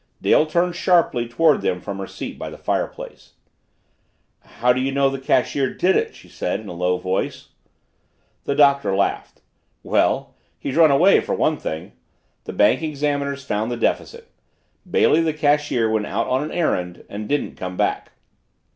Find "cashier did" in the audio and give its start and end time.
5.19-5.95